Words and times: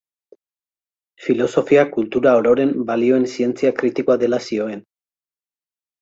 Filosofia 1.25 1.83
kultura 1.97 2.31
ororen 2.39 2.71
balioen 2.87 3.27
zientzia 3.33 3.73
kritikoa 3.81 4.15
dela 4.23 4.41
zioen. 4.53 4.81